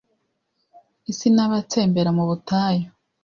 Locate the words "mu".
2.17-2.23